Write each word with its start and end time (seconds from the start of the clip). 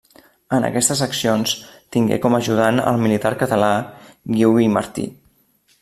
En 0.57 0.63
aquestes 0.69 1.03
accions 1.05 1.53
tingué 1.97 2.19
com 2.23 2.37
ajudant 2.39 2.81
el 2.93 2.99
militar 3.05 3.33
català, 3.45 3.71
Guiu 4.37 4.59
i 4.67 4.71
Martí. 4.81 5.07